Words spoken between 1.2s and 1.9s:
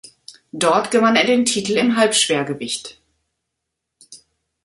den Titel